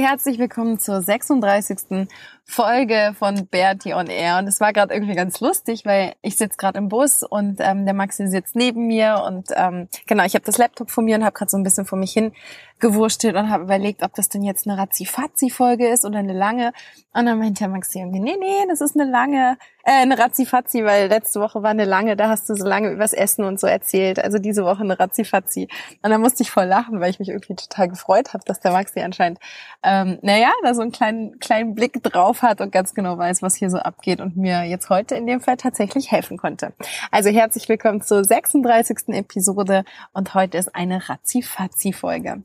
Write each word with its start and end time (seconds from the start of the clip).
Herzlich 0.00 0.38
willkommen 0.38 0.78
zur 0.78 1.02
36. 1.02 2.08
Folge 2.44 3.14
von 3.18 3.46
Bertie 3.46 3.94
on 3.94 4.08
Air. 4.08 4.38
Und 4.38 4.46
es 4.46 4.60
war 4.60 4.72
gerade 4.72 4.92
irgendwie 4.94 5.14
ganz 5.14 5.40
lustig, 5.40 5.84
weil 5.84 6.14
ich 6.22 6.36
sitze 6.36 6.56
gerade 6.56 6.78
im 6.78 6.88
Bus 6.88 7.22
und 7.22 7.56
ähm, 7.60 7.84
der 7.84 7.94
Maxi 7.94 8.26
sitzt 8.28 8.56
neben 8.56 8.86
mir 8.86 9.22
und 9.26 9.48
ähm, 9.54 9.88
genau, 10.06 10.24
ich 10.24 10.34
habe 10.34 10.44
das 10.44 10.58
Laptop 10.58 10.90
vor 10.90 11.04
mir 11.04 11.16
und 11.16 11.24
habe 11.24 11.34
gerade 11.34 11.50
so 11.50 11.56
ein 11.56 11.62
bisschen 11.62 11.86
vor 11.86 11.98
mich 11.98 12.12
hin 12.12 12.32
gewurschtelt 12.80 13.36
und 13.36 13.50
habe 13.50 13.64
überlegt, 13.64 14.02
ob 14.02 14.14
das 14.14 14.28
denn 14.28 14.42
jetzt 14.42 14.66
eine 14.66 14.76
Razzi-Fazzi-Folge 14.78 15.86
ist 15.88 16.04
oder 16.04 16.18
eine 16.18 16.32
lange. 16.32 16.72
Und 17.12 17.26
dann 17.26 17.38
meinte 17.38 17.60
der 17.60 17.68
Maxi 17.68 17.98
irgendwie, 17.98 18.20
nee, 18.20 18.36
nee, 18.38 18.66
das 18.68 18.80
ist 18.80 18.98
eine 18.98 19.08
lange, 19.08 19.58
äh, 19.84 20.02
eine 20.02 20.18
Razzi-Fazzi, 20.18 20.84
weil 20.84 21.08
letzte 21.08 21.40
Woche 21.40 21.62
war 21.62 21.70
eine 21.70 21.84
lange, 21.84 22.16
da 22.16 22.28
hast 22.28 22.48
du 22.48 22.54
so 22.54 22.64
lange 22.64 22.90
übers 22.90 23.12
Essen 23.12 23.44
und 23.44 23.60
so 23.60 23.66
erzählt. 23.66 24.18
Also 24.18 24.38
diese 24.38 24.64
Woche 24.64 24.82
eine 24.82 24.98
Razzi-Fazzi. 24.98 25.68
Und 26.02 26.10
dann 26.10 26.20
musste 26.20 26.42
ich 26.42 26.50
voll 26.50 26.64
lachen, 26.64 27.00
weil 27.00 27.10
ich 27.10 27.18
mich 27.18 27.28
irgendwie 27.28 27.54
total 27.54 27.88
gefreut 27.88 28.32
habe, 28.32 28.44
dass 28.46 28.60
der 28.60 28.72
Maxi 28.72 29.00
anscheinend, 29.00 29.38
ähm, 29.82 30.18
naja, 30.22 30.50
da 30.62 30.74
so 30.74 30.82
einen 30.82 30.92
kleinen, 30.92 31.38
kleinen 31.38 31.74
Blick 31.74 32.02
drauf 32.02 32.39
hat 32.42 32.60
und 32.60 32.72
ganz 32.72 32.94
genau 32.94 33.18
weiß, 33.18 33.42
was 33.42 33.54
hier 33.54 33.70
so 33.70 33.78
abgeht 33.78 34.20
und 34.20 34.36
mir 34.36 34.64
jetzt 34.64 34.90
heute 34.90 35.14
in 35.14 35.26
dem 35.26 35.40
Fall 35.40 35.56
tatsächlich 35.56 36.10
helfen 36.10 36.36
konnte. 36.36 36.72
Also 37.10 37.30
herzlich 37.30 37.68
willkommen 37.68 38.02
zur 38.02 38.24
36. 38.24 39.08
Episode 39.08 39.84
und 40.12 40.34
heute 40.34 40.58
ist 40.58 40.74
eine 40.74 41.08
Razzi-Fazzi-Folge. 41.08 42.42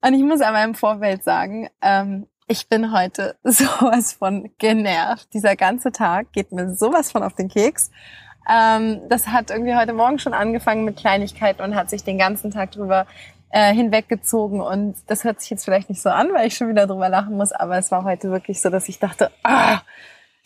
Und 0.00 0.14
ich 0.14 0.22
muss 0.22 0.40
aber 0.40 0.62
im 0.62 0.74
Vorfeld 0.74 1.24
sagen, 1.24 1.68
ähm, 1.82 2.26
ich 2.46 2.68
bin 2.68 2.92
heute 2.92 3.36
sowas 3.44 4.14
von 4.14 4.50
genervt. 4.58 5.28
Dieser 5.34 5.56
ganze 5.56 5.92
Tag 5.92 6.32
geht 6.32 6.52
mir 6.52 6.74
sowas 6.74 7.12
von 7.12 7.22
auf 7.22 7.34
den 7.34 7.48
Keks. 7.48 7.90
Ähm, 8.48 9.02
das 9.08 9.28
hat 9.28 9.50
irgendwie 9.50 9.76
heute 9.76 9.92
Morgen 9.92 10.18
schon 10.18 10.32
angefangen 10.32 10.84
mit 10.84 10.96
Kleinigkeiten 10.96 11.62
und 11.62 11.74
hat 11.74 11.90
sich 11.90 12.02
den 12.02 12.16
ganzen 12.18 12.50
Tag 12.50 12.72
drüber 12.72 13.06
äh, 13.50 13.72
hinweggezogen 13.72 14.60
und 14.60 14.96
das 15.06 15.24
hört 15.24 15.40
sich 15.40 15.50
jetzt 15.50 15.64
vielleicht 15.64 15.88
nicht 15.88 16.02
so 16.02 16.10
an, 16.10 16.32
weil 16.32 16.46
ich 16.46 16.56
schon 16.56 16.68
wieder 16.68 16.86
drüber 16.86 17.08
lachen 17.08 17.36
muss, 17.36 17.52
aber 17.52 17.78
es 17.78 17.90
war 17.90 18.04
heute 18.04 18.30
wirklich 18.30 18.60
so, 18.60 18.70
dass 18.70 18.88
ich 18.88 18.98
dachte, 18.98 19.30
ah, 19.42 19.80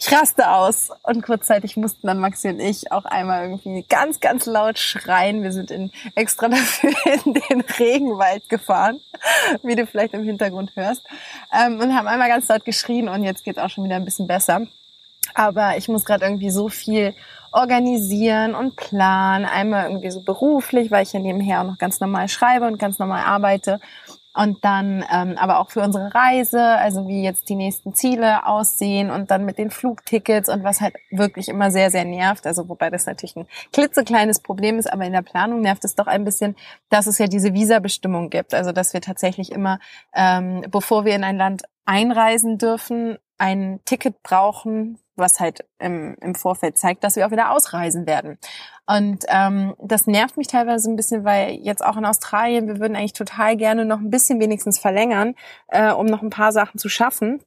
ich 0.04 0.12
raste 0.12 0.50
aus. 0.50 0.90
Und 1.04 1.22
kurzzeitig 1.22 1.76
mussten 1.76 2.06
dann 2.06 2.18
Maxi 2.18 2.48
und 2.48 2.60
ich 2.60 2.90
auch 2.90 3.04
einmal 3.04 3.44
irgendwie 3.44 3.84
ganz, 3.88 4.18
ganz 4.18 4.46
laut 4.46 4.78
schreien. 4.78 5.42
Wir 5.42 5.52
sind 5.52 5.70
in, 5.70 5.92
extra 6.16 6.48
dafür 6.48 6.90
in 7.24 7.34
den 7.34 7.60
Regenwald 7.78 8.48
gefahren, 8.48 8.98
wie 9.62 9.76
du 9.76 9.86
vielleicht 9.86 10.14
im 10.14 10.24
Hintergrund 10.24 10.72
hörst, 10.74 11.06
ähm, 11.52 11.78
und 11.78 11.94
haben 11.94 12.08
einmal 12.08 12.28
ganz 12.28 12.48
laut 12.48 12.64
geschrien 12.64 13.08
und 13.08 13.22
jetzt 13.22 13.44
geht's 13.44 13.58
auch 13.58 13.70
schon 13.70 13.84
wieder 13.84 13.96
ein 13.96 14.04
bisschen 14.04 14.26
besser. 14.26 14.66
Aber 15.34 15.76
ich 15.76 15.88
muss 15.88 16.04
gerade 16.04 16.24
irgendwie 16.24 16.50
so 16.50 16.68
viel 16.68 17.14
organisieren 17.52 18.54
und 18.54 18.76
planen. 18.76 19.44
Einmal 19.44 19.88
irgendwie 19.88 20.10
so 20.10 20.22
beruflich, 20.24 20.90
weil 20.90 21.02
ich 21.02 21.12
ja 21.12 21.20
nebenher 21.20 21.60
auch 21.60 21.66
noch 21.66 21.78
ganz 21.78 22.00
normal 22.00 22.28
schreibe 22.28 22.66
und 22.66 22.78
ganz 22.78 22.98
normal 22.98 23.24
arbeite. 23.24 23.80
Und 24.34 24.64
dann 24.64 25.04
ähm, 25.12 25.36
aber 25.36 25.58
auch 25.58 25.70
für 25.70 25.82
unsere 25.82 26.14
Reise, 26.14 26.62
also 26.62 27.06
wie 27.06 27.22
jetzt 27.22 27.50
die 27.50 27.54
nächsten 27.54 27.94
Ziele 27.94 28.46
aussehen 28.46 29.10
und 29.10 29.30
dann 29.30 29.44
mit 29.44 29.58
den 29.58 29.70
Flugtickets 29.70 30.48
und 30.48 30.64
was 30.64 30.80
halt 30.80 30.94
wirklich 31.10 31.48
immer 31.48 31.70
sehr, 31.70 31.90
sehr 31.90 32.06
nervt. 32.06 32.46
Also 32.46 32.66
wobei 32.66 32.88
das 32.88 33.04
natürlich 33.04 33.36
ein 33.36 33.46
klitzekleines 33.74 34.40
Problem 34.40 34.78
ist, 34.78 34.90
aber 34.90 35.04
in 35.04 35.12
der 35.12 35.20
Planung 35.20 35.60
nervt 35.60 35.84
es 35.84 35.96
doch 35.96 36.06
ein 36.06 36.24
bisschen, 36.24 36.56
dass 36.88 37.06
es 37.06 37.18
ja 37.18 37.26
diese 37.26 37.52
Visabestimmung 37.52 38.30
gibt. 38.30 38.54
Also 38.54 38.72
dass 38.72 38.94
wir 38.94 39.02
tatsächlich 39.02 39.52
immer, 39.52 39.78
ähm, 40.14 40.64
bevor 40.70 41.04
wir 41.04 41.14
in 41.14 41.24
ein 41.24 41.36
Land 41.36 41.64
einreisen 41.84 42.56
dürfen, 42.56 43.18
ein 43.42 43.80
Ticket 43.84 44.22
brauchen, 44.22 45.00
was 45.16 45.40
halt 45.40 45.64
im, 45.80 46.14
im 46.20 46.36
Vorfeld 46.36 46.78
zeigt, 46.78 47.02
dass 47.02 47.16
wir 47.16 47.26
auch 47.26 47.32
wieder 47.32 47.50
ausreisen 47.50 48.06
werden. 48.06 48.38
Und 48.86 49.24
ähm, 49.26 49.74
das 49.80 50.06
nervt 50.06 50.36
mich 50.36 50.46
teilweise 50.46 50.88
ein 50.88 50.94
bisschen, 50.94 51.24
weil 51.24 51.54
jetzt 51.54 51.84
auch 51.84 51.96
in 51.96 52.04
Australien, 52.04 52.68
wir 52.68 52.78
würden 52.78 52.94
eigentlich 52.94 53.14
total 53.14 53.56
gerne 53.56 53.84
noch 53.84 53.98
ein 53.98 54.10
bisschen 54.10 54.38
wenigstens 54.38 54.78
verlängern, 54.78 55.34
äh, 55.66 55.90
um 55.90 56.06
noch 56.06 56.22
ein 56.22 56.30
paar 56.30 56.52
Sachen 56.52 56.78
zu 56.78 56.88
schaffen. 56.88 57.40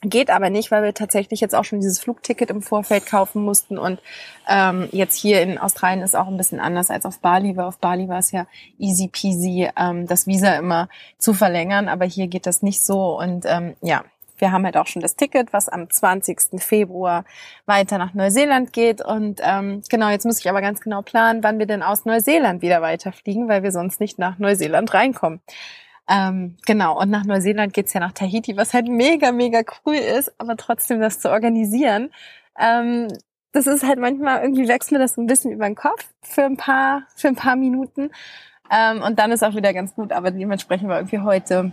Geht 0.00 0.30
aber 0.30 0.48
nicht, 0.48 0.70
weil 0.70 0.82
wir 0.82 0.94
tatsächlich 0.94 1.40
jetzt 1.40 1.54
auch 1.54 1.64
schon 1.64 1.80
dieses 1.80 2.00
Flugticket 2.00 2.48
im 2.48 2.62
Vorfeld 2.62 3.04
kaufen 3.04 3.44
mussten 3.44 3.78
und 3.78 4.00
ähm, 4.48 4.88
jetzt 4.90 5.16
hier 5.16 5.42
in 5.42 5.58
Australien 5.58 6.02
ist 6.02 6.16
auch 6.16 6.28
ein 6.28 6.38
bisschen 6.38 6.60
anders 6.60 6.90
als 6.90 7.04
auf 7.04 7.20
Bali, 7.20 7.56
weil 7.58 7.66
auf 7.66 7.78
Bali 7.78 8.08
war 8.08 8.18
es 8.18 8.32
ja 8.32 8.46
easy 8.78 9.06
peasy, 9.06 9.68
ähm, 9.76 10.08
das 10.08 10.26
Visa 10.26 10.56
immer 10.56 10.88
zu 11.18 11.34
verlängern, 11.34 11.88
aber 11.88 12.06
hier 12.06 12.26
geht 12.26 12.46
das 12.46 12.62
nicht 12.62 12.82
so 12.82 13.16
und 13.16 13.44
ähm, 13.46 13.76
ja, 13.80 14.02
wir 14.42 14.52
haben 14.52 14.64
halt 14.64 14.76
auch 14.76 14.88
schon 14.88 15.00
das 15.00 15.16
Ticket, 15.16 15.52
was 15.52 15.68
am 15.68 15.88
20. 15.88 16.60
Februar 16.60 17.24
weiter 17.64 17.96
nach 17.96 18.12
Neuseeland 18.12 18.72
geht. 18.72 19.02
Und 19.02 19.40
ähm, 19.42 19.82
genau, 19.88 20.10
jetzt 20.10 20.26
muss 20.26 20.40
ich 20.40 20.50
aber 20.50 20.60
ganz 20.60 20.80
genau 20.80 21.00
planen, 21.00 21.42
wann 21.42 21.58
wir 21.58 21.66
denn 21.66 21.82
aus 21.82 22.04
Neuseeland 22.04 22.60
wieder 22.60 22.82
weiterfliegen, 22.82 23.48
weil 23.48 23.62
wir 23.62 23.70
sonst 23.70 24.00
nicht 24.00 24.18
nach 24.18 24.38
Neuseeland 24.38 24.92
reinkommen. 24.92 25.40
Ähm, 26.10 26.56
genau, 26.66 27.00
und 27.00 27.08
nach 27.10 27.24
Neuseeland 27.24 27.72
geht's 27.72 27.92
ja 27.92 28.00
nach 28.00 28.12
Tahiti, 28.12 28.56
was 28.56 28.74
halt 28.74 28.88
mega, 28.88 29.30
mega 29.30 29.62
cool 29.86 29.94
ist, 29.94 30.32
aber 30.38 30.56
trotzdem 30.56 31.00
das 31.00 31.20
zu 31.20 31.30
organisieren. 31.30 32.10
Ähm, 32.58 33.08
das 33.52 33.68
ist 33.68 33.86
halt 33.86 34.00
manchmal, 34.00 34.42
irgendwie 34.42 34.66
wächst 34.66 34.90
mir 34.90 34.98
das 34.98 35.14
so 35.14 35.22
ein 35.22 35.26
bisschen 35.26 35.52
über 35.52 35.66
den 35.66 35.76
Kopf 35.76 36.08
für 36.22 36.42
ein 36.42 36.56
paar, 36.56 37.04
für 37.14 37.28
ein 37.28 37.36
paar 37.36 37.54
Minuten. 37.54 38.10
Ähm, 38.72 39.02
und 39.02 39.20
dann 39.20 39.30
ist 39.30 39.44
auch 39.44 39.54
wieder 39.54 39.72
ganz 39.72 39.94
gut, 39.94 40.10
aber 40.10 40.32
dementsprechend 40.32 40.88
war 40.88 40.98
irgendwie 40.98 41.20
heute 41.20 41.72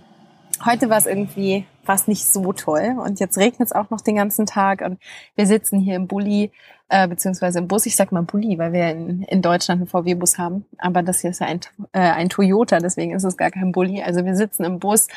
heute 0.65 0.89
war 0.89 0.97
es 0.97 1.05
irgendwie 1.05 1.65
was 1.85 2.07
nicht 2.07 2.25
so 2.25 2.53
toll 2.53 2.95
und 3.03 3.19
jetzt 3.19 3.37
regnet 3.37 3.67
es 3.67 3.71
auch 3.71 3.89
noch 3.89 4.01
den 4.01 4.15
ganzen 4.15 4.45
Tag 4.45 4.81
und 4.81 4.99
wir 5.35 5.47
sitzen 5.47 5.79
hier 5.79 5.95
im 5.95 6.07
Bulli 6.07 6.51
äh, 6.89 7.07
beziehungsweise 7.07 7.59
im 7.59 7.67
Bus. 7.67 7.85
Ich 7.85 7.95
sag 7.95 8.11
mal 8.11 8.23
Bulli, 8.23 8.57
weil 8.57 8.73
wir 8.73 8.91
in, 8.91 9.23
in 9.23 9.41
Deutschland 9.41 9.81
einen 9.81 9.87
VW-Bus 9.87 10.37
haben, 10.37 10.65
aber 10.77 11.03
das 11.03 11.21
hier 11.21 11.29
ist 11.29 11.39
ja 11.39 11.47
ein, 11.47 11.59
äh, 11.93 11.99
ein 11.99 12.29
Toyota, 12.29 12.79
deswegen 12.79 13.13
ist 13.13 13.23
es 13.23 13.37
gar 13.37 13.51
kein 13.51 13.71
Bulli. 13.71 14.01
Also 14.03 14.25
wir 14.25 14.35
sitzen 14.35 14.63
im 14.63 14.79
Bus 14.79 15.07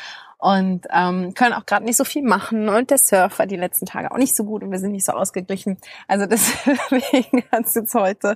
und 0.43 0.87
ähm, 0.91 1.33
können 1.35 1.53
auch 1.53 1.65
gerade 1.65 1.85
nicht 1.85 1.95
so 1.95 2.03
viel 2.03 2.21
machen. 2.21 2.67
Und 2.67 2.89
der 2.89 2.97
Surfer 2.97 3.45
die 3.45 3.55
letzten 3.55 3.85
Tage 3.85 4.11
auch 4.11 4.17
nicht 4.17 4.35
so 4.35 4.43
gut. 4.43 4.61
Und 4.61 4.71
wir 4.71 4.79
sind 4.79 4.91
nicht 4.91 5.05
so 5.05 5.13
ausgeglichen. 5.13 5.77
Also 6.09 6.25
deswegen 6.25 7.45
hat 7.49 7.65
es 7.65 7.75
jetzt 7.75 7.95
heute, 7.95 8.35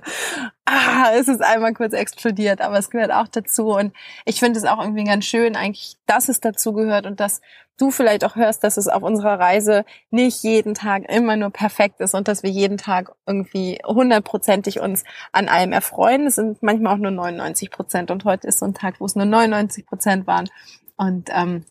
ah, 0.64 1.10
es 1.16 1.28
ist 1.28 1.42
einmal 1.42 1.74
kurz 1.74 1.92
explodiert, 1.92 2.62
aber 2.62 2.78
es 2.78 2.88
gehört 2.88 3.12
auch 3.12 3.28
dazu. 3.28 3.74
Und 3.76 3.92
ich 4.24 4.40
finde 4.40 4.58
es 4.58 4.64
auch 4.64 4.80
irgendwie 4.80 5.04
ganz 5.04 5.26
schön 5.26 5.54
eigentlich, 5.54 5.98
dass 6.06 6.30
es 6.30 6.40
dazu 6.40 6.72
gehört 6.72 7.04
und 7.04 7.20
dass 7.20 7.42
du 7.76 7.90
vielleicht 7.90 8.24
auch 8.24 8.36
hörst, 8.36 8.64
dass 8.64 8.78
es 8.78 8.88
auf 8.88 9.02
unserer 9.02 9.38
Reise 9.38 9.84
nicht 10.10 10.42
jeden 10.42 10.72
Tag 10.72 11.10
immer 11.10 11.36
nur 11.36 11.50
perfekt 11.50 12.00
ist 12.00 12.14
und 12.14 12.26
dass 12.26 12.42
wir 12.42 12.48
jeden 12.48 12.78
Tag 12.78 13.12
irgendwie 13.26 13.80
hundertprozentig 13.86 14.80
uns 14.80 15.04
an 15.32 15.50
allem 15.50 15.72
erfreuen. 15.72 16.26
Es 16.26 16.36
sind 16.36 16.62
manchmal 16.62 16.94
auch 16.94 16.98
nur 16.98 17.10
99 17.10 17.70
Prozent. 17.70 18.10
Und 18.10 18.24
heute 18.24 18.46
ist 18.46 18.60
so 18.60 18.64
ein 18.64 18.72
Tag, 18.72 18.94
wo 18.98 19.04
es 19.04 19.14
nur 19.14 19.26
99 19.26 19.84
Prozent 19.84 20.26
waren. 20.26 20.48
Und 20.96 21.28
ähm, 21.30 21.66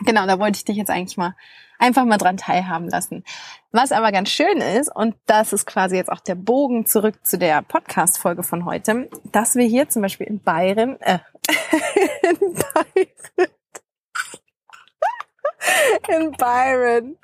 Genau, 0.00 0.26
da 0.26 0.38
wollte 0.38 0.56
ich 0.56 0.64
dich 0.64 0.76
jetzt 0.76 0.90
eigentlich 0.90 1.16
mal 1.16 1.34
einfach 1.78 2.04
mal 2.04 2.18
dran 2.18 2.36
teilhaben 2.36 2.88
lassen. 2.88 3.24
Was 3.72 3.92
aber 3.92 4.12
ganz 4.12 4.30
schön 4.30 4.58
ist, 4.58 4.94
und 4.94 5.16
das 5.26 5.52
ist 5.52 5.66
quasi 5.66 5.96
jetzt 5.96 6.10
auch 6.10 6.20
der 6.20 6.36
Bogen 6.36 6.86
zurück 6.86 7.26
zu 7.26 7.38
der 7.38 7.62
Podcast-Folge 7.62 8.42
von 8.42 8.64
heute, 8.64 9.08
dass 9.32 9.56
wir 9.56 9.66
hier 9.66 9.88
zum 9.88 10.02
Beispiel 10.02 10.26
in 10.26 10.40
Bayern, 10.40 10.96
äh, 11.00 11.18
in 12.22 12.38
Bayern, 12.38 13.50
in 16.08 16.32
Byron. 16.32 17.16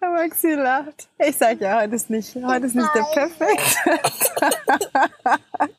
Maxi 0.00 0.54
lacht. 0.54 1.08
Ich 1.18 1.36
sag 1.36 1.60
ja, 1.60 1.80
heute 1.80 1.94
ist 1.94 2.10
nicht, 2.10 2.34
heute 2.34 2.66
ist 2.66 2.74
nicht 2.74 2.90
der 2.94 3.02
perfekte 3.02 4.00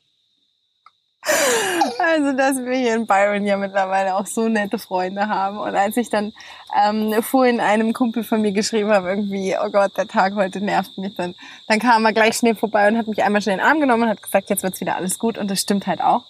Also, 1.99 2.31
dass 2.33 2.57
wir 2.57 2.77
hier 2.77 2.95
in 2.95 3.07
Byron 3.07 3.45
ja 3.45 3.57
mittlerweile 3.57 4.15
auch 4.15 4.25
so 4.25 4.47
nette 4.47 4.77
Freunde 4.77 5.27
haben. 5.27 5.57
Und 5.57 5.75
als 5.75 5.97
ich 5.97 6.09
dann 6.09 6.33
ähm, 6.79 7.21
vorhin 7.23 7.59
einem 7.59 7.93
Kumpel 7.93 8.23
von 8.23 8.41
mir 8.41 8.51
geschrieben 8.51 8.91
habe, 8.91 9.09
irgendwie, 9.09 9.55
oh 9.59 9.69
Gott, 9.71 9.97
der 9.97 10.07
Tag 10.07 10.35
heute 10.35 10.61
nervt 10.61 10.97
mich, 10.97 11.15
dann, 11.15 11.35
dann 11.67 11.79
kam 11.79 12.05
er 12.05 12.13
gleich 12.13 12.35
schnell 12.37 12.55
vorbei 12.55 12.87
und 12.87 12.97
hat 12.97 13.07
mich 13.07 13.23
einmal 13.23 13.41
schnell 13.41 13.55
in 13.55 13.59
den 13.59 13.67
Arm 13.67 13.79
genommen 13.79 14.03
und 14.03 14.09
hat 14.09 14.21
gesagt, 14.21 14.49
jetzt 14.49 14.63
wird's 14.63 14.81
wieder 14.81 14.95
alles 14.95 15.17
gut. 15.17 15.37
Und 15.37 15.49
das 15.49 15.59
stimmt 15.59 15.87
halt 15.87 16.01
auch. 16.01 16.25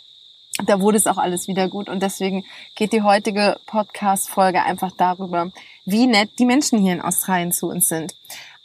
da 0.65 0.79
wurde 0.79 0.97
es 0.97 1.07
auch 1.07 1.17
alles 1.17 1.47
wieder 1.47 1.67
gut. 1.69 1.89
Und 1.89 2.01
deswegen 2.01 2.45
geht 2.75 2.93
die 2.93 3.03
heutige 3.03 3.57
Podcast-Folge 3.67 4.63
einfach 4.63 4.91
darüber, 4.97 5.51
wie 5.85 6.07
nett 6.07 6.31
die 6.39 6.45
Menschen 6.45 6.79
hier 6.79 6.93
in 6.93 7.01
Australien 7.01 7.51
zu 7.51 7.67
uns 7.67 7.89
sind. 7.89 8.15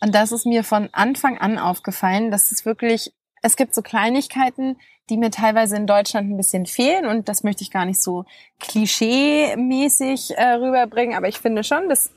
Und 0.00 0.14
das 0.14 0.32
ist 0.32 0.46
mir 0.46 0.64
von 0.64 0.88
Anfang 0.92 1.38
an 1.38 1.58
aufgefallen, 1.58 2.30
dass 2.30 2.50
es 2.50 2.64
wirklich, 2.64 3.12
es 3.42 3.56
gibt 3.56 3.74
so 3.74 3.82
Kleinigkeiten, 3.82 4.76
die 5.10 5.16
mir 5.16 5.30
teilweise 5.30 5.76
in 5.76 5.86
Deutschland 5.86 6.30
ein 6.30 6.36
bisschen 6.36 6.64
fehlen. 6.66 7.06
Und 7.06 7.28
das 7.28 7.42
möchte 7.42 7.62
ich 7.62 7.70
gar 7.70 7.84
nicht 7.84 8.00
so 8.00 8.24
klischee-mäßig 8.60 10.36
äh, 10.36 10.54
rüberbringen. 10.54 11.16
Aber 11.16 11.28
ich 11.28 11.38
finde 11.38 11.64
schon, 11.64 11.88
dass 11.88 12.10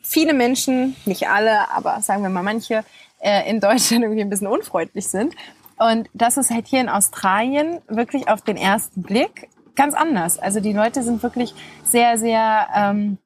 viele 0.00 0.32
Menschen, 0.32 0.96
nicht 1.04 1.28
alle, 1.28 1.70
aber 1.70 2.00
sagen 2.00 2.22
wir 2.22 2.30
mal 2.30 2.42
manche, 2.42 2.84
äh, 3.18 3.50
in 3.50 3.60
Deutschland 3.60 4.02
irgendwie 4.04 4.22
ein 4.22 4.30
bisschen 4.30 4.46
unfreundlich 4.46 5.08
sind. 5.08 5.34
Und 5.76 6.08
das 6.12 6.36
ist 6.36 6.50
halt 6.50 6.66
hier 6.66 6.80
in 6.80 6.88
Australien 6.88 7.80
wirklich 7.88 8.28
auf 8.28 8.42
den 8.42 8.56
ersten 8.56 9.02
Blick 9.02 9.48
ganz 9.76 9.94
anders. 9.94 10.38
Also 10.38 10.60
die 10.60 10.72
Leute 10.72 11.02
sind 11.02 11.22
wirklich 11.22 11.54
sehr, 11.84 12.18
sehr 12.18 12.68
ähm, 12.74 13.18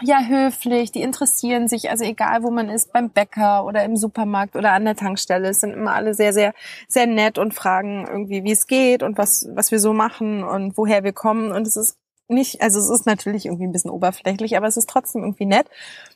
ja 0.00 0.20
höflich, 0.26 0.90
die 0.90 1.02
interessieren 1.02 1.68
sich, 1.68 1.90
also 1.90 2.04
egal 2.04 2.42
wo 2.42 2.50
man 2.50 2.68
ist, 2.68 2.92
beim 2.92 3.10
Bäcker 3.10 3.64
oder 3.64 3.84
im 3.84 3.96
Supermarkt 3.96 4.56
oder 4.56 4.72
an 4.72 4.84
der 4.84 4.96
Tankstelle, 4.96 5.52
sind 5.52 5.72
immer 5.72 5.94
alle 5.94 6.14
sehr, 6.14 6.32
sehr, 6.32 6.54
sehr 6.88 7.06
nett 7.06 7.38
und 7.38 7.54
fragen 7.54 8.06
irgendwie, 8.06 8.42
wie 8.44 8.52
es 8.52 8.66
geht 8.66 9.02
und 9.02 9.18
was, 9.18 9.48
was 9.54 9.70
wir 9.70 9.78
so 9.78 9.92
machen 9.92 10.44
und 10.44 10.76
woher 10.76 11.04
wir 11.04 11.12
kommen. 11.12 11.52
Und 11.52 11.66
es 11.66 11.76
ist 11.76 11.98
nicht, 12.28 12.62
also 12.62 12.78
es 12.78 12.88
ist 12.88 13.06
natürlich 13.06 13.46
irgendwie 13.46 13.66
ein 13.66 13.72
bisschen 13.72 13.90
oberflächlich, 13.90 14.56
aber 14.56 14.66
es 14.66 14.76
ist 14.76 14.88
trotzdem 14.88 15.22
irgendwie 15.22 15.46
nett. 15.46 15.68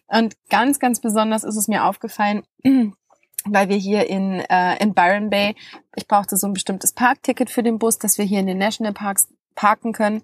Und 0.06 0.34
ganz, 0.48 0.78
ganz 0.78 1.00
besonders 1.00 1.44
ist 1.44 1.56
es 1.56 1.68
mir 1.68 1.84
aufgefallen, 1.84 2.42
weil 3.44 3.68
wir 3.68 3.76
hier 3.76 4.08
in, 4.08 4.40
äh, 4.40 4.82
in 4.82 4.94
Byron 4.94 5.30
Bay, 5.30 5.54
ich 5.94 6.08
brauchte 6.08 6.36
so 6.36 6.46
ein 6.46 6.54
bestimmtes 6.54 6.92
Parkticket 6.92 7.50
für 7.50 7.62
den 7.62 7.78
Bus, 7.78 7.98
dass 7.98 8.18
wir 8.18 8.24
hier 8.24 8.40
in 8.40 8.46
den 8.46 8.58
National 8.58 8.92
Parks 8.92 9.28
parken 9.54 9.92
können, 9.92 10.22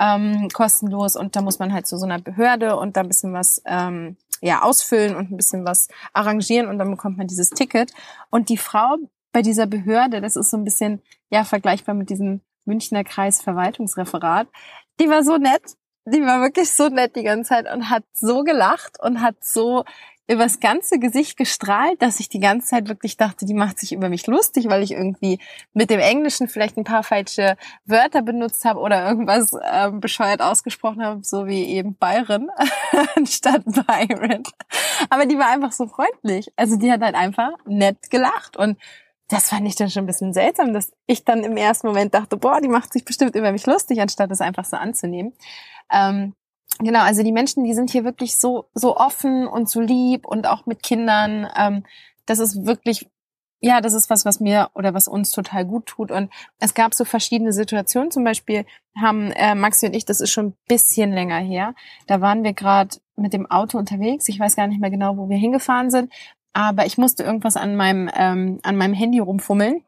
ähm, 0.00 0.48
kostenlos. 0.52 1.14
Und 1.14 1.36
da 1.36 1.42
muss 1.42 1.58
man 1.58 1.72
halt 1.72 1.86
zu 1.86 1.96
so 1.98 2.06
einer 2.06 2.18
Behörde 2.18 2.76
und 2.76 2.96
da 2.96 3.02
ein 3.02 3.08
bisschen 3.08 3.32
was 3.32 3.62
ähm, 3.66 4.16
ja, 4.40 4.62
ausfüllen 4.62 5.14
und 5.14 5.30
ein 5.30 5.36
bisschen 5.36 5.64
was 5.64 5.88
arrangieren 6.12 6.68
und 6.68 6.78
dann 6.78 6.90
bekommt 6.90 7.18
man 7.18 7.26
dieses 7.26 7.50
Ticket. 7.50 7.92
Und 8.30 8.48
die 8.48 8.56
Frau 8.56 8.96
bei 9.32 9.42
dieser 9.42 9.66
Behörde, 9.66 10.20
das 10.20 10.36
ist 10.36 10.50
so 10.50 10.56
ein 10.56 10.64
bisschen 10.64 11.02
ja 11.28 11.44
vergleichbar 11.44 11.94
mit 11.94 12.10
diesem 12.10 12.40
Münchner 12.64 13.04
Kreisverwaltungsreferat, 13.04 14.48
die 14.98 15.08
war 15.08 15.22
so 15.22 15.36
nett. 15.36 15.76
Die 16.06 16.22
war 16.22 16.40
wirklich 16.40 16.72
so 16.72 16.88
nett 16.88 17.14
die 17.14 17.22
ganze 17.22 17.50
Zeit 17.50 17.72
und 17.72 17.90
hat 17.90 18.04
so 18.14 18.42
gelacht 18.42 18.98
und 19.00 19.20
hat 19.20 19.36
so 19.44 19.84
übers 20.30 20.60
ganze 20.60 20.98
Gesicht 20.98 21.36
gestrahlt, 21.36 22.00
dass 22.00 22.20
ich 22.20 22.28
die 22.28 22.38
ganze 22.38 22.68
Zeit 22.68 22.88
wirklich 22.88 23.16
dachte, 23.16 23.46
die 23.46 23.54
macht 23.54 23.80
sich 23.80 23.92
über 23.92 24.08
mich 24.08 24.26
lustig, 24.28 24.68
weil 24.68 24.82
ich 24.82 24.92
irgendwie 24.92 25.40
mit 25.72 25.90
dem 25.90 25.98
Englischen 25.98 26.46
vielleicht 26.46 26.76
ein 26.76 26.84
paar 26.84 27.02
falsche 27.02 27.56
Wörter 27.84 28.22
benutzt 28.22 28.64
habe 28.64 28.78
oder 28.78 29.08
irgendwas 29.08 29.50
ähm, 29.70 30.00
bescheuert 30.00 30.40
ausgesprochen 30.40 31.04
habe, 31.04 31.24
so 31.24 31.46
wie 31.46 31.64
eben 31.64 31.96
Byron 31.96 32.48
anstatt 33.16 33.64
Byron. 33.64 34.44
Aber 35.10 35.26
die 35.26 35.36
war 35.36 35.48
einfach 35.48 35.72
so 35.72 35.88
freundlich. 35.88 36.52
Also 36.56 36.76
die 36.76 36.92
hat 36.92 37.02
halt 37.02 37.16
einfach 37.16 37.50
nett 37.66 38.10
gelacht 38.10 38.56
und 38.56 38.78
das 39.26 39.48
fand 39.48 39.66
ich 39.66 39.76
dann 39.76 39.90
schon 39.90 40.04
ein 40.04 40.08
bisschen 40.08 40.32
seltsam, 40.32 40.72
dass 40.72 40.92
ich 41.06 41.24
dann 41.24 41.44
im 41.44 41.56
ersten 41.56 41.86
Moment 41.88 42.14
dachte, 42.14 42.36
boah, 42.36 42.60
die 42.60 42.68
macht 42.68 42.92
sich 42.92 43.04
bestimmt 43.04 43.34
über 43.34 43.52
mich 43.52 43.66
lustig, 43.66 44.00
anstatt 44.00 44.30
es 44.30 44.40
einfach 44.40 44.64
so 44.64 44.76
anzunehmen. 44.76 45.32
Ähm, 45.92 46.34
Genau, 46.80 47.00
also 47.00 47.22
die 47.22 47.32
Menschen, 47.32 47.64
die 47.64 47.74
sind 47.74 47.90
hier 47.90 48.04
wirklich 48.04 48.38
so, 48.38 48.66
so 48.74 48.96
offen 48.96 49.46
und 49.46 49.68
so 49.68 49.80
lieb 49.80 50.26
und 50.26 50.46
auch 50.46 50.66
mit 50.66 50.82
Kindern. 50.82 51.46
Ähm, 51.56 51.84
das 52.24 52.38
ist 52.38 52.64
wirklich, 52.64 53.08
ja, 53.60 53.82
das 53.82 53.92
ist 53.92 54.08
was, 54.08 54.24
was 54.24 54.40
mir 54.40 54.70
oder 54.74 54.94
was 54.94 55.06
uns 55.06 55.30
total 55.30 55.66
gut 55.66 55.86
tut. 55.86 56.10
Und 56.10 56.30
es 56.58 56.72
gab 56.72 56.94
so 56.94 57.04
verschiedene 57.04 57.52
Situationen. 57.52 58.10
Zum 58.10 58.24
Beispiel 58.24 58.64
haben 58.98 59.30
äh, 59.32 59.54
Maxi 59.54 59.86
und 59.86 59.94
ich, 59.94 60.06
das 60.06 60.20
ist 60.22 60.30
schon 60.30 60.46
ein 60.46 60.56
bisschen 60.68 61.12
länger 61.12 61.38
her, 61.38 61.74
da 62.06 62.20
waren 62.20 62.44
wir 62.44 62.54
gerade 62.54 62.96
mit 63.16 63.34
dem 63.34 63.50
Auto 63.50 63.76
unterwegs. 63.76 64.28
Ich 64.28 64.40
weiß 64.40 64.56
gar 64.56 64.66
nicht 64.66 64.80
mehr 64.80 64.90
genau, 64.90 65.18
wo 65.18 65.28
wir 65.28 65.36
hingefahren 65.36 65.90
sind, 65.90 66.10
aber 66.54 66.86
ich 66.86 66.96
musste 66.96 67.22
irgendwas 67.22 67.56
an 67.56 67.76
meinem, 67.76 68.10
ähm, 68.14 68.58
an 68.62 68.76
meinem 68.76 68.94
Handy 68.94 69.18
rumfummeln 69.18 69.84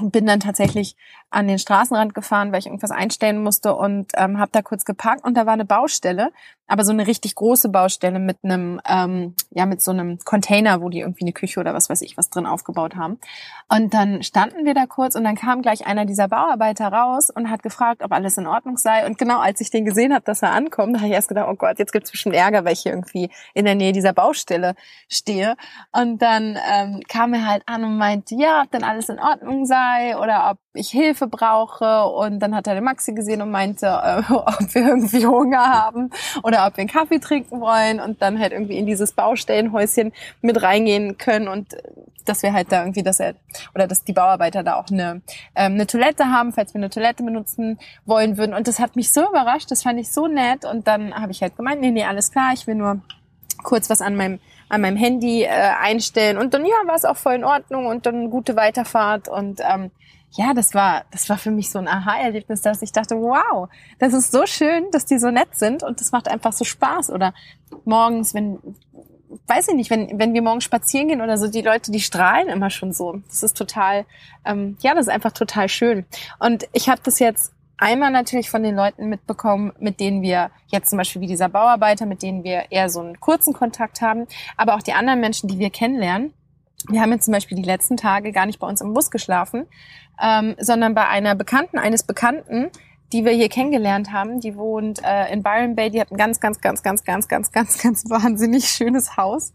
und 0.00 0.10
bin 0.10 0.26
dann 0.26 0.40
tatsächlich 0.40 0.96
an 1.30 1.48
den 1.48 1.58
Straßenrand 1.58 2.14
gefahren, 2.14 2.52
weil 2.52 2.60
ich 2.60 2.66
irgendwas 2.66 2.90
einstellen 2.90 3.42
musste 3.42 3.74
und 3.74 4.12
ähm, 4.16 4.38
habe 4.38 4.50
da 4.52 4.62
kurz 4.62 4.84
geparkt 4.84 5.24
und 5.24 5.36
da 5.36 5.46
war 5.46 5.52
eine 5.52 5.64
Baustelle, 5.64 6.30
aber 6.66 6.84
so 6.84 6.92
eine 6.92 7.06
richtig 7.06 7.34
große 7.34 7.68
Baustelle 7.68 8.18
mit 8.18 8.38
einem 8.42 8.80
ähm, 8.88 9.34
ja 9.50 9.66
mit 9.66 9.82
so 9.82 9.90
einem 9.90 10.18
Container, 10.24 10.80
wo 10.80 10.88
die 10.88 11.00
irgendwie 11.00 11.24
eine 11.24 11.32
Küche 11.32 11.60
oder 11.60 11.74
was 11.74 11.90
weiß 11.90 12.02
ich 12.02 12.16
was 12.16 12.30
drin 12.30 12.46
aufgebaut 12.46 12.96
haben. 12.96 13.18
Und 13.68 13.94
dann 13.94 14.22
standen 14.22 14.64
wir 14.64 14.74
da 14.74 14.86
kurz 14.86 15.14
und 15.14 15.24
dann 15.24 15.34
kam 15.36 15.62
gleich 15.62 15.86
einer 15.86 16.06
dieser 16.06 16.28
Bauarbeiter 16.28 16.88
raus 16.88 17.30
und 17.30 17.50
hat 17.50 17.62
gefragt, 17.62 18.02
ob 18.02 18.12
alles 18.12 18.38
in 18.38 18.46
Ordnung 18.46 18.76
sei. 18.76 19.06
Und 19.06 19.18
genau 19.18 19.40
als 19.40 19.60
ich 19.60 19.70
den 19.70 19.84
gesehen 19.84 20.14
habe, 20.14 20.24
dass 20.24 20.42
er 20.42 20.52
ankommt, 20.52 20.96
habe 20.96 21.06
ich 21.06 21.12
erst 21.12 21.28
gedacht, 21.28 21.48
oh 21.50 21.56
Gott, 21.56 21.78
jetzt 21.78 21.92
gibt's 21.92 22.10
bestimmt 22.10 22.34
Ärger, 22.34 22.64
weil 22.64 22.72
ich 22.72 22.80
hier 22.80 22.92
irgendwie 22.92 23.30
in 23.54 23.64
der 23.64 23.74
Nähe 23.74 23.92
dieser 23.92 24.12
Baustelle 24.12 24.74
stehe. 25.08 25.56
Und 25.92 26.22
dann 26.22 26.58
ähm, 26.72 27.00
kam 27.08 27.34
er 27.34 27.46
halt 27.46 27.62
an 27.66 27.84
und 27.84 27.98
meinte, 27.98 28.34
ja, 28.34 28.62
ob 28.62 28.70
denn 28.70 28.84
alles 28.84 29.08
in 29.08 29.18
Ordnung 29.18 29.66
sei 29.66 29.83
oder 30.20 30.50
ob 30.50 30.58
ich 30.74 30.90
Hilfe 30.90 31.26
brauche. 31.26 32.04
Und 32.04 32.40
dann 32.40 32.54
hat 32.54 32.66
er 32.66 32.74
den 32.74 32.84
Maxi 32.84 33.12
gesehen 33.12 33.42
und 33.42 33.50
meinte, 33.50 33.86
äh, 33.86 34.22
ob 34.32 34.74
wir 34.74 34.88
irgendwie 34.88 35.26
Hunger 35.26 35.66
haben 35.66 36.10
oder 36.42 36.66
ob 36.66 36.76
wir 36.76 36.82
einen 36.82 36.90
Kaffee 36.90 37.18
trinken 37.18 37.60
wollen 37.60 38.00
und 38.00 38.22
dann 38.22 38.38
halt 38.38 38.52
irgendwie 38.52 38.78
in 38.78 38.86
dieses 38.86 39.12
Baustellenhäuschen 39.12 40.12
mit 40.42 40.62
reingehen 40.62 41.18
können 41.18 41.48
und 41.48 41.74
dass 42.24 42.42
wir 42.42 42.52
halt 42.52 42.72
da 42.72 42.80
irgendwie, 42.80 43.02
dass 43.02 43.20
er 43.20 43.34
oder 43.74 43.86
dass 43.86 44.04
die 44.04 44.12
Bauarbeiter 44.12 44.62
da 44.62 44.76
auch 44.76 44.88
eine, 44.90 45.20
ähm, 45.54 45.74
eine 45.74 45.86
Toilette 45.86 46.26
haben, 46.26 46.52
falls 46.52 46.74
wir 46.74 46.80
eine 46.80 46.90
Toilette 46.90 47.22
benutzen 47.22 47.78
wollen 48.06 48.38
würden. 48.38 48.54
Und 48.54 48.66
das 48.66 48.78
hat 48.78 48.96
mich 48.96 49.12
so 49.12 49.28
überrascht, 49.28 49.70
das 49.70 49.82
fand 49.82 50.00
ich 50.00 50.10
so 50.10 50.26
nett. 50.26 50.64
Und 50.64 50.86
dann 50.86 51.14
habe 51.14 51.32
ich 51.32 51.42
halt 51.42 51.56
gemeint, 51.56 51.80
nee, 51.80 51.90
nee, 51.90 52.04
alles 52.04 52.32
klar, 52.32 52.52
ich 52.54 52.66
will 52.66 52.74
nur 52.74 53.00
kurz 53.62 53.90
was 53.90 54.00
an 54.00 54.16
meinem 54.16 54.38
an 54.74 54.80
meinem 54.80 54.96
Handy 54.96 55.42
äh, 55.42 55.48
einstellen 55.48 56.38
und 56.38 56.54
dann 56.54 56.64
ja 56.64 56.74
war 56.86 56.94
es 56.94 57.04
auch 57.04 57.16
voll 57.16 57.34
in 57.34 57.44
Ordnung 57.44 57.86
und 57.86 58.06
dann 58.06 58.30
gute 58.30 58.56
Weiterfahrt 58.56 59.28
und 59.28 59.60
ähm, 59.60 59.90
ja, 60.36 60.52
das 60.52 60.74
war, 60.74 61.04
das 61.12 61.28
war 61.28 61.38
für 61.38 61.52
mich 61.52 61.70
so 61.70 61.78
ein 61.78 61.86
Aha-Erlebnis, 61.86 62.60
dass 62.60 62.82
ich 62.82 62.90
dachte, 62.90 63.16
wow, 63.16 63.68
das 64.00 64.12
ist 64.12 64.32
so 64.32 64.46
schön, 64.46 64.90
dass 64.90 65.06
die 65.06 65.18
so 65.18 65.30
nett 65.30 65.54
sind 65.54 65.82
und 65.82 66.00
das 66.00 66.10
macht 66.10 66.28
einfach 66.28 66.52
so 66.52 66.64
Spaß. 66.64 67.10
Oder 67.10 67.32
morgens, 67.84 68.34
wenn, 68.34 68.58
weiß 69.46 69.68
ich 69.68 69.74
nicht, 69.74 69.90
wenn, 69.90 70.18
wenn 70.18 70.34
wir 70.34 70.42
morgens 70.42 70.64
spazieren 70.64 71.08
gehen 71.08 71.20
oder 71.20 71.38
so, 71.38 71.46
die 71.46 71.62
Leute, 71.62 71.92
die 71.92 72.00
strahlen 72.00 72.48
immer 72.48 72.70
schon 72.70 72.92
so. 72.92 73.20
Das 73.28 73.44
ist 73.44 73.56
total, 73.56 74.06
ähm, 74.44 74.76
ja, 74.80 74.94
das 74.94 75.06
ist 75.06 75.12
einfach 75.12 75.32
total 75.32 75.68
schön. 75.68 76.04
Und 76.40 76.66
ich 76.72 76.88
habe 76.88 77.00
das 77.04 77.20
jetzt 77.20 77.53
einmal 77.78 78.10
natürlich 78.10 78.50
von 78.50 78.62
den 78.62 78.74
Leuten 78.74 79.08
mitbekommen, 79.08 79.72
mit 79.78 80.00
denen 80.00 80.22
wir 80.22 80.50
jetzt 80.68 80.90
zum 80.90 80.98
Beispiel 80.98 81.22
wie 81.22 81.26
dieser 81.26 81.48
Bauarbeiter, 81.48 82.06
mit 82.06 82.22
denen 82.22 82.44
wir 82.44 82.64
eher 82.70 82.88
so 82.88 83.00
einen 83.00 83.20
kurzen 83.20 83.52
Kontakt 83.52 84.00
haben, 84.00 84.26
aber 84.56 84.74
auch 84.74 84.82
die 84.82 84.92
anderen 84.92 85.20
Menschen, 85.20 85.48
die 85.48 85.58
wir 85.58 85.70
kennenlernen 85.70 86.32
wir 86.88 87.00
haben 87.00 87.12
jetzt 87.12 87.24
zum 87.24 87.32
Beispiel 87.32 87.56
die 87.56 87.62
letzten 87.62 87.96
Tage 87.96 88.32
gar 88.32 88.46
nicht 88.46 88.58
bei 88.58 88.66
uns 88.66 88.80
im 88.80 88.92
Bus 88.92 89.10
geschlafen, 89.10 89.66
ähm, 90.22 90.54
sondern 90.58 90.94
bei 90.94 91.08
einer 91.08 91.34
Bekannten 91.34 91.78
eines 91.78 92.02
Bekannten, 92.02 92.70
die 93.12 93.24
wir 93.24 93.32
hier 93.32 93.48
kennengelernt 93.48 94.12
haben. 94.12 94.40
Die 94.40 94.56
wohnt 94.56 95.02
äh, 95.02 95.32
in 95.32 95.42
Byron 95.42 95.76
Bay. 95.76 95.90
Die 95.90 96.00
hat 96.00 96.10
ein 96.10 96.16
ganz, 96.16 96.40
ganz, 96.40 96.60
ganz, 96.60 96.82
ganz, 96.82 97.04
ganz, 97.04 97.28
ganz, 97.28 97.52
ganz, 97.52 97.78
ganz 97.78 98.04
wahnsinnig 98.10 98.68
schönes 98.68 99.16
Haus 99.16 99.52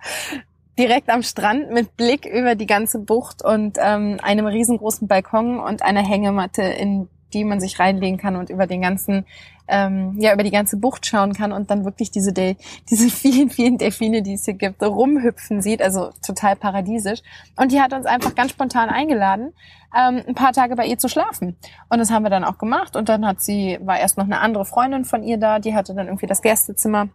direkt 0.77 1.09
am 1.09 1.23
Strand 1.23 1.71
mit 1.71 1.97
Blick 1.97 2.25
über 2.25 2.55
die 2.55 2.65
ganze 2.65 2.99
Bucht 2.99 3.43
und 3.43 3.77
ähm, 3.81 4.17
einem 4.23 4.45
riesengroßen 4.45 5.09
Balkon 5.09 5.59
und 5.59 5.81
einer 5.81 6.01
Hängematte, 6.01 6.61
in 6.61 7.09
die 7.33 7.43
man 7.43 7.59
sich 7.59 7.79
reinlegen 7.79 8.17
kann 8.17 8.35
und 8.35 8.49
über 8.49 8.67
den 8.67 8.81
ganzen, 8.81 9.25
ähm, 9.67 10.15
ja, 10.19 10.33
über 10.33 10.43
die 10.43 10.51
ganze 10.51 10.77
Bucht 10.77 11.05
schauen 11.05 11.33
kann 11.33 11.51
und 11.51 11.69
dann 11.69 11.85
wirklich 11.85 12.11
diese, 12.11 12.33
De 12.33 12.55
diese 12.89 13.09
vielen, 13.15 13.49
vielen 13.49 13.77
Delfine, 13.77 14.21
die 14.21 14.33
es 14.33 14.45
hier 14.45 14.55
gibt, 14.55 14.81
rumhüpfen 14.81 15.61
sieht, 15.61 15.81
also 15.81 16.11
total 16.25 16.55
paradiesisch. 16.55 17.21
Und 17.55 17.71
die 17.71 17.81
hat 17.81 17.93
uns 17.93 18.05
einfach 18.05 18.35
ganz 18.35 18.51
spontan 18.51 18.89
eingeladen, 18.89 19.53
ähm, 19.95 20.23
ein 20.27 20.35
paar 20.35 20.53
Tage 20.53 20.75
bei 20.75 20.85
ihr 20.85 20.97
zu 20.97 21.09
schlafen. 21.09 21.55
Und 21.89 21.99
das 21.99 22.11
haben 22.11 22.23
wir 22.23 22.29
dann 22.29 22.43
auch 22.43 22.57
gemacht. 22.57 22.95
Und 22.95 23.09
dann 23.09 23.25
hat 23.25 23.41
sie, 23.41 23.79
war 23.81 23.99
erst 23.99 24.17
noch 24.17 24.25
eine 24.25 24.39
andere 24.39 24.65
Freundin 24.65 25.05
von 25.05 25.23
ihr 25.23 25.37
da, 25.37 25.59
die 25.59 25.75
hatte 25.75 25.93
dann 25.93 26.07
irgendwie 26.07 26.27
das 26.27 26.41
Gästezimmer 26.41 27.09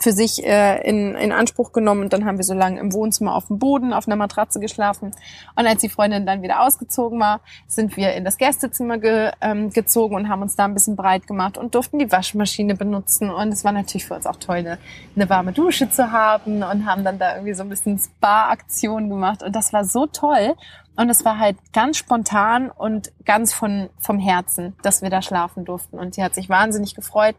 für 0.00 0.12
sich 0.12 0.44
äh, 0.44 0.80
in, 0.88 1.14
in 1.14 1.32
Anspruch 1.32 1.72
genommen. 1.72 2.02
Und 2.02 2.12
dann 2.12 2.24
haben 2.24 2.38
wir 2.38 2.44
so 2.44 2.54
lange 2.54 2.80
im 2.80 2.92
Wohnzimmer 2.92 3.34
auf 3.34 3.48
dem 3.48 3.58
Boden 3.58 3.92
auf 3.92 4.06
einer 4.06 4.16
Matratze 4.16 4.60
geschlafen. 4.60 5.12
Und 5.54 5.66
als 5.66 5.80
die 5.80 5.88
Freundin 5.88 6.26
dann 6.26 6.42
wieder 6.42 6.62
ausgezogen 6.62 7.20
war, 7.20 7.40
sind 7.66 7.96
wir 7.96 8.14
in 8.14 8.24
das 8.24 8.38
Gästezimmer 8.38 8.98
ge, 8.98 9.32
ähm, 9.40 9.70
gezogen 9.70 10.14
und 10.14 10.28
haben 10.28 10.42
uns 10.42 10.56
da 10.56 10.64
ein 10.64 10.74
bisschen 10.74 10.96
breit 10.96 11.26
gemacht 11.26 11.58
und 11.58 11.74
durften 11.74 11.98
die 11.98 12.10
Waschmaschine 12.10 12.74
benutzen. 12.74 13.30
Und 13.30 13.48
es 13.48 13.64
war 13.64 13.72
natürlich 13.72 14.06
für 14.06 14.14
uns 14.14 14.26
auch 14.26 14.36
toll, 14.36 14.56
eine, 14.56 14.78
eine 15.14 15.28
warme 15.28 15.52
Dusche 15.52 15.90
zu 15.90 16.12
haben 16.12 16.62
und 16.62 16.86
haben 16.86 17.04
dann 17.04 17.18
da 17.18 17.34
irgendwie 17.34 17.54
so 17.54 17.62
ein 17.62 17.68
bisschen 17.68 17.98
Spa-Aktionen 17.98 19.10
gemacht. 19.10 19.42
Und 19.42 19.54
das 19.54 19.72
war 19.72 19.84
so 19.84 20.06
toll. 20.06 20.54
Und 20.94 21.08
es 21.08 21.24
war 21.24 21.38
halt 21.38 21.56
ganz 21.72 21.96
spontan 21.96 22.70
und 22.70 23.12
ganz 23.24 23.54
von 23.54 23.88
vom 23.98 24.18
Herzen, 24.18 24.74
dass 24.82 25.00
wir 25.00 25.08
da 25.08 25.22
schlafen 25.22 25.64
durften. 25.64 25.98
Und 25.98 26.16
die 26.16 26.22
hat 26.22 26.34
sich 26.34 26.50
wahnsinnig 26.50 26.94
gefreut 26.94 27.34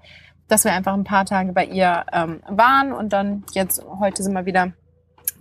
dass 0.47 0.63
wir 0.65 0.73
einfach 0.73 0.93
ein 0.93 1.03
paar 1.03 1.25
Tage 1.25 1.53
bei 1.53 1.65
ihr 1.65 2.05
ähm, 2.11 2.41
waren 2.47 2.91
und 2.91 3.13
dann 3.13 3.43
jetzt 3.53 3.83
heute 3.99 4.23
sind 4.23 4.33
wir 4.33 4.45
wieder 4.45 4.73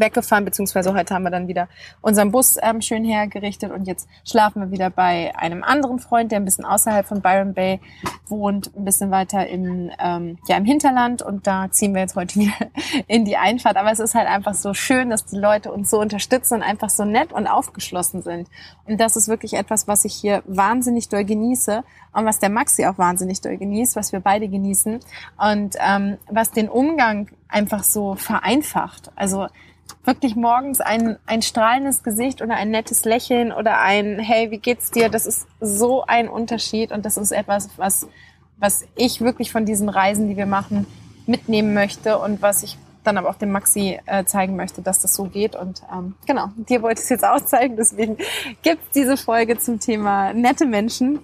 weggefahren, 0.03 0.45
beziehungsweise 0.45 0.93
heute 0.93 1.15
haben 1.15 1.23
wir 1.23 1.31
dann 1.31 1.49
wieder 1.49 1.69
unseren 2.01 2.33
Bus 2.33 2.59
ähm, 2.61 2.83
schön 2.83 3.05
hergerichtet 3.05 3.71
und 3.71 3.87
jetzt 3.87 4.09
schlafen 4.25 4.61
wir 4.61 4.71
wieder 4.71 4.91
bei 4.91 5.33
einem 5.37 5.63
anderen 5.63 6.01
Freund, 6.01 6.33
der 6.33 6.41
ein 6.41 6.45
bisschen 6.45 6.65
außerhalb 6.65 7.07
von 7.07 7.23
Byron 7.23 7.55
Bay 7.55 7.81
wohnt, 8.27 8.73
ein 8.77 8.85
bisschen 8.85 9.11
weiter 9.11 9.47
im, 9.47 9.91
ähm, 9.99 10.39
ja, 10.49 10.57
im 10.57 10.65
Hinterland 10.65 11.23
und 11.23 11.47
da 11.47 11.71
ziehen 11.71 11.95
wir 11.95 12.01
jetzt 12.01 12.17
heute 12.17 12.35
wieder 12.35 12.53
in 13.07 13.25
die 13.25 13.37
Einfahrt. 13.37 13.77
Aber 13.77 13.93
es 13.93 14.01
ist 14.01 14.15
halt 14.15 14.29
einfach 14.29 14.55
so 14.55 14.75
schön, 14.75 15.11
dass 15.11 15.25
die 15.27 15.37
Leute 15.37 15.71
uns 15.71 15.91
so 15.91 16.01
unterstützen 16.01 16.55
und 16.55 16.63
einfach 16.63 16.91
so 16.91 17.05
nett 17.05 17.33
und 17.33 17.47
aufgeschlossen 17.47 18.23
sind. 18.23 18.49
Und 18.87 19.01
das 19.01 19.17
ist 19.17 19.29
wirklich 19.29 19.55
etwas, 19.55 19.87
was 19.87 20.05
ich 20.05 20.15
hier 20.15 20.43
wahnsinnig 20.47 21.09
doll 21.09 21.25
genieße 21.25 21.85
und 22.13 22.25
was 22.25 22.41
der 22.41 22.51
Maxi 22.51 22.85
auch 22.87 22.99
wahnsinnig 22.99 23.41
doll 23.41 23.57
genießt, 23.57 23.95
was 23.97 24.13
wir 24.13 24.21
beide 24.21 24.49
genießen 24.49 25.01
und 25.39 25.77
ähm, 25.79 26.19
was 26.29 26.51
den 26.51 26.69
Umgang 26.69 27.29
einfach 27.49 27.85
so 27.85 28.17
vereinfacht. 28.17 29.13
Also 29.15 29.47
wirklich 30.05 30.37
morgens 30.37 30.81
ein, 30.81 31.17
ein 31.27 31.43
strahlendes 31.43 32.03
Gesicht 32.03 32.43
oder 32.43 32.55
ein 32.55 32.71
nettes 32.71 33.05
Lächeln 33.05 33.53
oder 33.53 33.81
ein 33.81 34.19
Hey, 34.19 34.51
wie 34.51 34.59
geht's 34.59 34.91
dir? 34.91 35.09
Das 35.09 35.27
ist 35.27 35.47
so 35.61 36.05
ein 36.05 36.29
Unterschied 36.29 36.93
und 36.93 37.05
das 37.05 37.17
ist 37.17 37.33
etwas, 37.33 37.71
was, 37.77 38.09
was 38.59 38.85
ich 38.97 39.21
wirklich 39.21 39.53
von 39.53 39.65
diesen 39.65 39.89
Reisen, 39.89 40.29
die 40.29 40.37
wir 40.37 40.47
machen, 40.47 40.87
mitnehmen 41.27 41.75
möchte 41.75 42.19
und 42.19 42.43
was 42.43 42.63
ich 42.63 42.77
dann 43.05 43.19
aber 43.19 43.29
auch 43.31 43.35
dem 43.35 43.51
Maxi 43.51 43.99
äh, 44.07 44.25
zeigen 44.25 44.57
möchte, 44.57 44.83
dass 44.83 45.01
das 45.01 45.15
so 45.15 45.25
geht. 45.25 45.57
Und 45.57 45.83
ähm, 45.93 46.15
genau, 46.27 46.49
dir 46.57 46.83
wollte 46.83 47.01
ich 47.01 47.05
es 47.05 47.09
jetzt 47.09 47.25
auch 47.25 47.41
zeigen. 47.41 47.77
Deswegen 47.77 48.17
gibt 48.63 48.83
es 48.85 48.91
diese 48.95 49.17
Folge 49.17 49.59
zum 49.59 49.81
Thema 49.81 50.33
nette 50.33 50.67
Menschen 50.67 51.21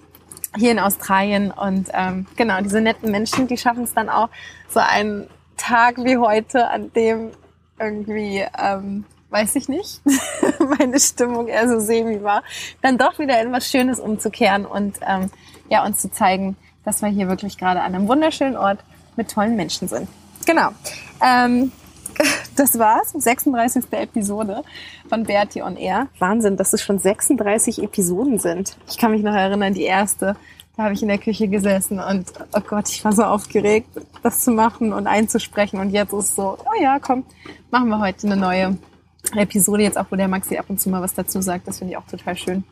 hier 0.57 0.71
in 0.71 0.79
Australien. 0.79 1.51
Und 1.51 1.89
ähm, 1.93 2.25
genau, 2.35 2.61
diese 2.61 2.81
netten 2.81 3.11
Menschen, 3.11 3.47
die 3.47 3.57
schaffen 3.57 3.83
es 3.83 3.93
dann 3.93 4.09
auch, 4.09 4.29
so 4.69 4.79
einen 4.79 5.27
Tag 5.57 5.97
wie 6.03 6.17
heute, 6.17 6.69
an 6.69 6.91
dem 6.93 7.31
irgendwie, 7.79 8.45
ähm, 8.57 9.05
weiß 9.29 9.55
ich 9.55 9.69
nicht, 9.69 10.01
meine 10.77 10.99
Stimmung 10.99 11.47
eher 11.47 11.67
so 11.67 11.79
semi 11.79 12.23
war, 12.23 12.43
dann 12.81 12.97
doch 12.97 13.19
wieder 13.19 13.41
in 13.41 13.51
was 13.51 13.69
Schönes 13.69 13.99
umzukehren 13.99 14.65
und 14.65 14.99
ähm, 15.07 15.29
ja, 15.69 15.85
uns 15.85 16.01
zu 16.01 16.11
zeigen, 16.11 16.57
dass 16.83 17.01
wir 17.01 17.09
hier 17.09 17.27
wirklich 17.27 17.57
gerade 17.57 17.81
an 17.81 17.93
einem 17.93 18.07
wunderschönen 18.07 18.57
Ort 18.57 18.79
mit 19.15 19.29
tollen 19.29 19.55
Menschen 19.55 19.87
sind. 19.87 20.07
Genau. 20.45 20.69
Ähm, 21.21 21.71
das 22.55 22.79
war's. 22.79 23.11
36. 23.11 23.85
Episode 23.91 24.63
von 25.07 25.23
Bertie 25.23 25.61
on 25.61 25.77
Air. 25.77 26.07
Wahnsinn, 26.19 26.57
dass 26.57 26.73
es 26.73 26.81
schon 26.81 26.99
36 26.99 27.83
Episoden 27.83 28.39
sind. 28.39 28.77
Ich 28.89 28.97
kann 28.97 29.11
mich 29.11 29.21
noch 29.21 29.33
erinnern, 29.33 29.73
die 29.73 29.83
erste, 29.83 30.35
da 30.79 30.85
habe 30.85 30.93
ich 30.93 31.01
in 31.01 31.09
der 31.09 31.17
Küche 31.17 31.49
gesessen 31.49 31.99
und 31.99 32.31
oh 32.53 32.61
Gott, 32.61 32.87
ich 32.87 33.03
war 33.03 33.11
so 33.11 33.23
aufgeregt, 33.23 33.89
das 34.23 34.45
zu 34.45 34.51
machen 34.51 34.93
und 34.93 35.07
einzusprechen. 35.07 35.77
Und 35.77 35.89
jetzt 35.89 36.13
ist 36.13 36.37
so, 36.37 36.57
oh 36.57 36.81
ja, 36.81 36.99
komm, 36.99 37.25
machen 37.69 37.89
wir 37.89 37.99
heute 37.99 38.27
eine 38.27 38.37
neue 38.37 38.77
Episode, 39.35 39.83
jetzt 39.83 39.97
auch, 39.97 40.05
wo 40.09 40.15
der 40.15 40.29
Maxi 40.29 40.55
ab 40.55 40.67
und 40.69 40.79
zu 40.79 40.89
mal 40.89 41.01
was 41.01 41.13
dazu 41.13 41.41
sagt. 41.41 41.67
Das 41.67 41.79
finde 41.79 41.91
ich 41.91 41.97
auch 41.97 42.07
total 42.07 42.37
schön. 42.37 42.63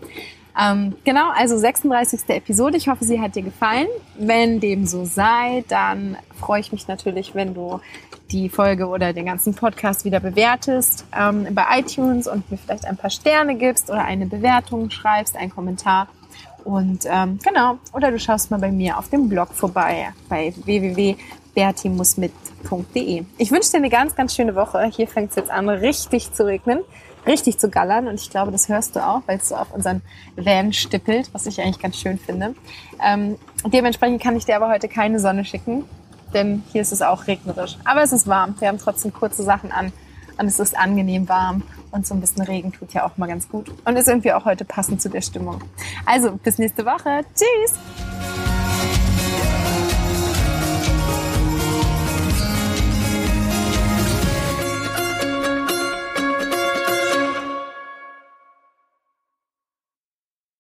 Ähm, 0.58 0.96
genau, 1.04 1.32
also 1.36 1.58
36. 1.58 2.22
Episode. 2.30 2.78
Ich 2.78 2.88
hoffe, 2.88 3.04
sie 3.04 3.20
hat 3.20 3.36
dir 3.36 3.44
gefallen. 3.44 3.88
Wenn 4.18 4.62
dem 4.62 4.86
so 4.86 5.04
sei, 5.04 5.66
dann 5.68 6.16
freue 6.40 6.62
ich 6.62 6.72
mich 6.72 6.88
natürlich, 6.88 7.36
wenn 7.36 7.54
du 7.54 7.82
die 8.32 8.48
Folge 8.48 8.88
oder 8.88 9.12
den 9.12 9.26
ganzen 9.26 9.54
Podcast 9.54 10.06
wieder 10.06 10.22
bewertest 10.22 11.06
ähm, 11.14 11.46
bei 11.52 11.80
iTunes 11.80 12.30
und 12.30 12.50
mir 12.50 12.58
vielleicht 12.58 12.86
ein 12.86 12.96
paar 12.96 13.10
Sterne 13.10 13.56
gibst 13.56 13.90
oder 13.90 14.06
eine 14.06 14.28
Bewertung 14.28 14.92
schreibst, 14.92 15.36
einen 15.36 15.52
Kommentar. 15.52 16.08
Und 16.63 17.06
ähm, 17.06 17.39
genau, 17.44 17.77
oder 17.94 18.12
du 18.12 18.20
schaust 18.20 18.51
mal 18.51 18.60
bei 18.60 18.72
mir 18.72 18.98
auf 18.98 19.10
dem 19.10 19.27
Blog 19.29 19.53
vorbei 19.53 20.10
bei 20.27 20.53
www.bertimusmit.de. 20.65 23.24
Ich 23.38 23.51
wünsche 23.51 23.72
dir 23.72 23.77
eine 23.77 23.89
ganz, 23.89 24.15
ganz 24.15 24.36
schöne 24.36 24.53
Woche. 24.56 24.84
Hier 24.94 25.08
fängt 25.08 25.29
es 25.29 25.38
jetzt 25.38 25.50
an, 25.50 25.70
richtig 25.70 26.34
zu 26.34 26.46
regnen, 26.46 26.82
richtig 27.25 27.58
zu 27.58 27.70
gallern. 27.70 28.08
Und 28.08 28.15
ich 28.15 28.29
glaube, 28.29 28.51
das 28.51 28.67
hörst 28.67 28.98
du 28.98 29.06
auch, 29.06 29.22
weil 29.27 29.38
es 29.38 29.48
so 29.48 29.56
auf 29.56 29.74
unseren 29.74 30.01
Van 30.36 30.74
stippelt, 30.74 31.34
was 31.34 31.46
ich 31.46 31.62
eigentlich 31.62 31.79
ganz 31.79 31.98
schön 31.98 32.20
finde. 32.20 32.53
Ähm, 33.01 33.38
dementsprechend 33.65 34.22
kann 34.22 34.36
ich 34.36 34.44
dir 34.44 34.58
aber 34.58 34.67
heute 34.67 34.89
keine 34.89 35.22
Sonne 35.22 35.46
schicken, 35.46 35.86
denn 36.34 36.63
hier 36.74 36.82
ist 36.82 36.91
es 36.91 37.01
auch 37.01 37.27
regnerisch. 37.27 37.77
Aber 37.86 38.03
es 38.03 38.12
ist 38.12 38.27
warm. 38.27 38.56
Wir 38.60 38.67
haben 38.67 38.77
trotzdem 38.77 39.13
kurze 39.13 39.44
Sachen 39.44 39.72
an 39.72 39.94
und 40.38 40.48
es 40.48 40.60
ist 40.60 40.77
angenehm 40.77 41.27
warm. 41.29 41.63
Und 41.91 42.06
so 42.06 42.13
ein 42.13 42.22
bisschen 42.22 42.44
Regen 42.44 42.72
tut 42.72 42.94
ja 42.94 43.06
auch 43.06 43.17
mal 43.17 43.27
ganz 43.27 43.50
gut. 43.50 43.72
Und 43.86 43.96
ist 43.96 44.08
irgendwie 44.08 44.34
auch 44.34 44.46
heute 44.46 44.65
passend 44.65 45.01
zu 45.01 45.10
der 45.10 45.22
Stimmung. 45.22 45.62
Also, 46.06 46.34
bis 46.34 46.58
nächste 46.58 46.86
Woche. 46.86 47.22
Tschüss! 47.36 48.07